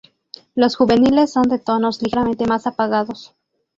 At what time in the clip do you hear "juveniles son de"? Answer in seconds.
0.77-1.59